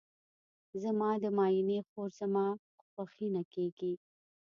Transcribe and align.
زما 0.83 1.09
د 1.23 1.25
ماینې 1.37 1.79
خور 1.87 2.09
زما 2.19 2.47
خوښینه 2.91 3.41
کیږي. 3.53 3.93